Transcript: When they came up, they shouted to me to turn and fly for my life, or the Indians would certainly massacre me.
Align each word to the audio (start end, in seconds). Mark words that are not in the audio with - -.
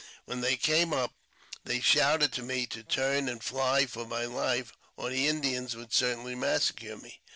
When 0.25 0.41
they 0.41 0.57
came 0.57 0.93
up, 0.93 1.13
they 1.63 1.79
shouted 1.79 2.33
to 2.33 2.41
me 2.41 2.65
to 2.65 2.81
turn 2.81 3.29
and 3.29 3.43
fly 3.43 3.85
for 3.85 4.07
my 4.07 4.25
life, 4.25 4.73
or 4.97 5.11
the 5.11 5.27
Indians 5.27 5.75
would 5.75 5.93
certainly 5.93 6.33
massacre 6.33 6.97
me. 6.97 7.21